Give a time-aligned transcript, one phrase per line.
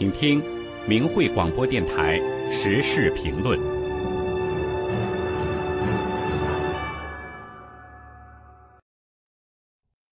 [0.00, 0.42] 请听
[0.88, 2.18] 明慧广播电台
[2.50, 3.60] 时事评论。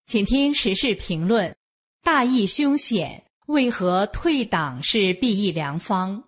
[0.05, 1.57] 请听时事评论：
[2.03, 6.23] 大义凶险，为何退党是避疫良方？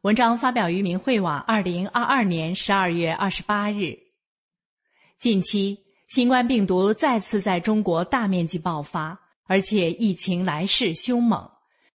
[0.00, 3.94] 文章发表于明慧网，二零二二年十二月二十八日。
[5.18, 11.46] 近期，新冠病毒再次在中国大面积爆发，而且疫情来势凶猛。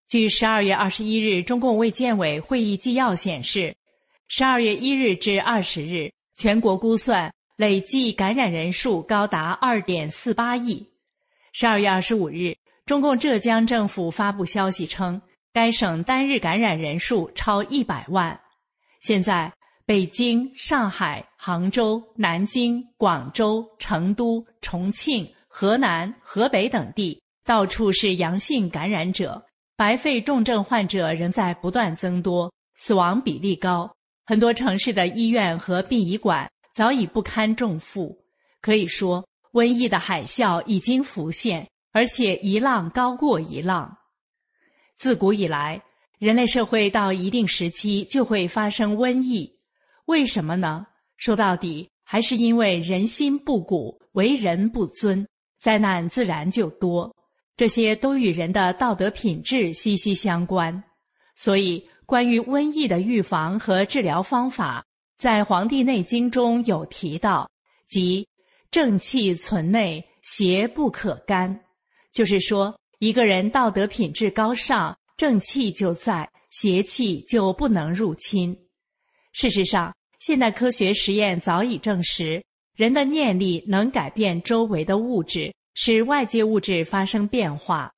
[0.08, 3.74] 据十二月二十一日中共卫健委会议纪要显示，
[4.28, 10.86] 十二月一日至二十日，全国估算累计感染人数高达二点四八亿。
[11.52, 15.20] 十二月二十五日，中共浙江政府发布消息称，
[15.52, 18.38] 该省单日感染人数超一百万。
[19.00, 19.52] 现在，
[19.86, 29.44] 北京、上海、杭州、南京、广州、成都、重庆、河南、河北等地到处是阳性感染者。
[29.76, 38.16] 白肺重症患者仍在不断增多，死亡比例高，很多城市的医院和殡仪馆早已不堪重负。
[38.62, 43.94] 可以说，瘟疫的海啸已经浮现，而且一浪高过一浪。
[44.96, 45.82] 自古以来，
[46.18, 49.58] 人类社会到一定时期就会发生瘟疫，
[50.06, 50.86] 为什么呢？
[51.18, 55.26] 说到底，还是因为人心不古，为人不尊，
[55.60, 57.14] 灾难自然就多。
[57.56, 60.84] 这些都与人的道德品质息息相关，
[61.34, 64.84] 所以关于瘟疫的预防和治疗方法，
[65.16, 67.50] 在《黄帝内经》中有提到，
[67.88, 68.28] 即
[68.70, 71.58] 正气存内，邪不可干。
[72.12, 78.54] 就是说，一个人道德品质高尚，正气就在，邪气就不能入侵。
[79.32, 85.54] 事实上，现代科学实验早已证实，人的念力能改变周围的物质。
[85.78, 87.92] 使外界物质发生变化。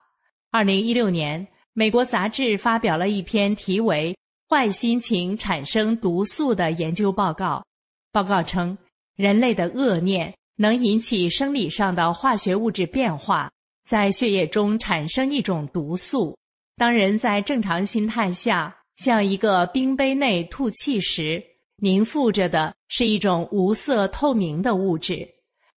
[0.51, 4.13] 二零一六年，美国杂志发表了一篇题为
[4.51, 7.65] 《坏心情产生毒素》的研究报告。
[8.11, 8.77] 报告称，
[9.15, 13.49] 人类的恶念能引起生理上的化学物质变化，
[13.85, 16.37] 在血液中产生一种毒素。
[16.77, 21.41] 当人在正常心态下向一个冰杯内吐气时，
[21.77, 25.29] 凝附着的是一种无色透明的物质。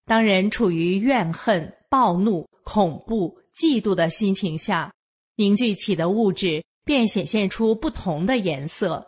[0.03, 1.72] 当人处于怨恨。
[1.91, 4.94] 暴怒、恐怖、嫉妒的心情下，
[5.35, 9.06] 凝聚起的物质便显现出不同的颜色。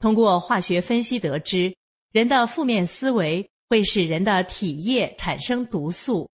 [0.00, 1.72] 通过化学分析得知，
[2.10, 6.28] 人的负面思维会使人的体液产生毒素。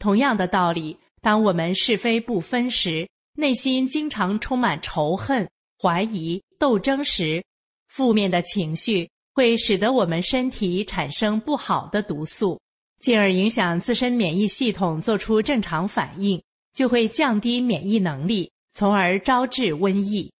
[0.00, 5.48] 同样的道理，当我们是非不分时，内心经常充满仇恨、
[5.80, 7.44] 怀疑、斗争时，
[7.86, 12.60] 负面的情绪会使得我们身体产生不好的毒素。
[12.98, 16.42] 进而影响自身免疫系统做出正常反应，
[16.72, 20.32] 就会降低免疫能力，从而招致瘟疫。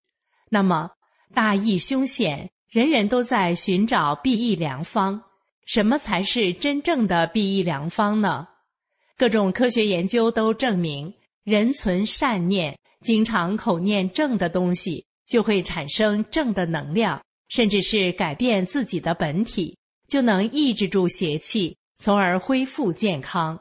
[0.51, 0.91] 那么，
[1.35, 5.23] 大疫凶险，人人都在寻找避疫良方。
[5.67, 8.49] 什么才是真正的避疫良方呢？
[9.17, 11.13] 各种科学研究都证明，
[11.45, 19.77] 人存善念，经常口念正的东西，就会产生正的能量，甚至是改变自己的本体，
[20.09, 21.77] 就能抑制住邪气。
[21.99, 23.61] 从而恢复健康。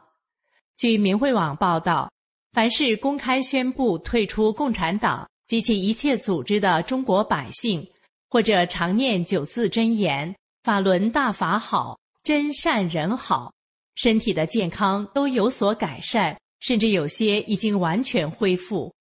[0.78, 2.12] 据明慧网报道，
[2.54, 7.86] 凡是公开宣布退出共产党及其一切组织的中国百姓，
[8.30, 13.52] 或者常念九字真言“法轮大法好，真善人好”，
[13.96, 18.94] 身体的健康都有所改善，甚至有些已经完全恢复。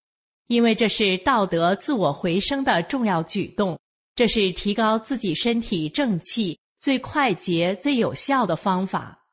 [0.47, 3.79] 因为这是道德自我回升的重要举动，
[4.15, 9.26] 这是提高自己身体正气最快捷、最有效的方法。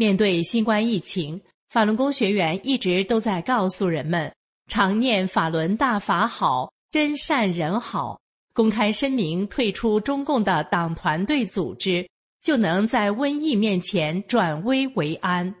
[0.00, 4.32] 面对新冠疫情，法轮功学员一直都在告诉人们：
[4.68, 8.20] 常念法轮大法好，真善人好。
[8.54, 12.08] 公开声明退出中共的党团队组织，
[12.40, 15.52] 就能在瘟疫面前转危为安。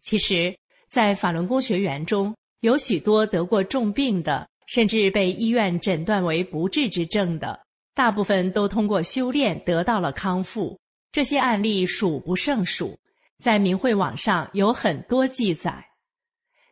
[0.00, 0.56] 其实，
[0.88, 7.60] 在法轮功学员中有许多得过重病的，甚至被医院诊断为不治之症的，
[7.94, 10.80] 大部分都通过修炼得到了康复。
[11.12, 12.98] 这些案例数不胜数。
[13.38, 15.86] 在明慧网上有很多记载，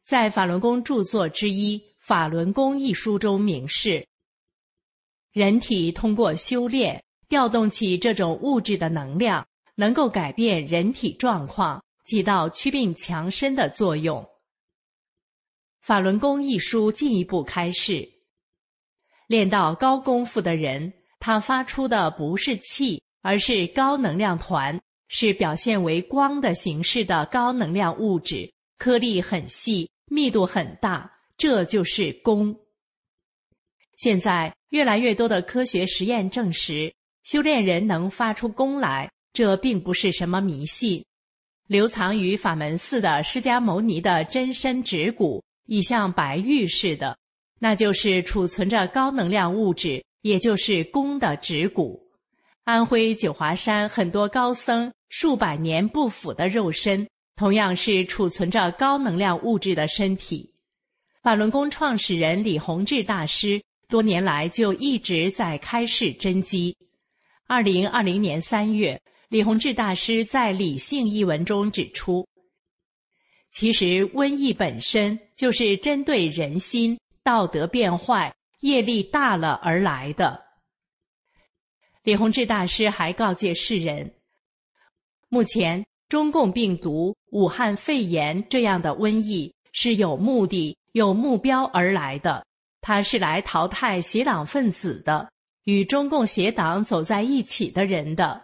[0.03, 4.05] 在法轮功著作之一《法轮功》一书中明示，
[5.31, 9.47] 人体通过修炼调动起这种物质的能量，
[9.77, 14.21] 能够改变人体状况，起到祛病强身的作用。
[15.81, 18.09] 《法轮功》一书进一步开示，
[19.29, 24.81] 练到高功夫的人，他发出的不是气，而是高能量团。
[25.09, 32.57] 是表现为光的形式的高能量物质，颗粒很细，密度很大，这就是功。
[33.97, 36.93] 现在越来越多的科学实验证实，
[37.23, 41.05] 修炼人能发出功来，这并不是什么迷信。
[41.67, 47.17] 留藏于法门寺的释迦牟尼的真身指骨，已像白玉似的，
[47.59, 52.09] 那就是储存着高能量物质，也就是功的指骨。
[52.65, 60.55] 安徽九华山很多高僧数百年不腐的肉身，同样是储存着高能量物质的身体。
[61.23, 63.63] 法轮功创始人李洪志大师。
[63.89, 66.77] 多年来就一直在开示真机。
[67.47, 72.27] 二零二零年三月，李洪志大师在《理性》一文中指出，
[73.53, 80.43] 其实瘟疫本身就是针对人心道德变坏、业力大了而来的。
[82.03, 84.13] 李洪志大师还告诫世人，
[85.29, 92.45] 目前中共病毒、武汉肺炎这样的瘟疫是有目的、有目标而来的。
[92.81, 95.29] 他是来淘汰邪党分子的，
[95.65, 98.41] 与中共邪党走在一起的人的。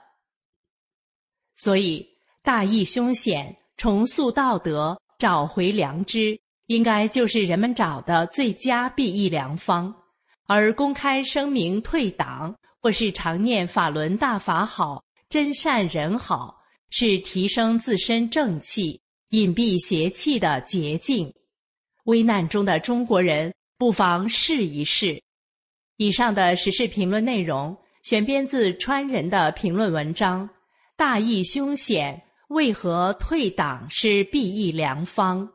[1.55, 2.05] 所以，
[2.43, 9.95] 大义凶险，重塑道德，找回良知，应该就是人们找的最佳避疫良方。
[10.49, 16.62] 而公开声明退党，或是常念法轮大法好，真善人好，
[16.93, 19.01] 是提升自身正气、
[19.31, 21.35] 隐蔽邪气的捷径。
[22.05, 23.53] 危难中的中国人。
[23.79, 25.21] 不妨试一试。
[25.97, 30.49] 以上的时事评论内容选编自川人的评论文章。
[30.97, 35.53] 大义凶险，为何退党是必疫良方？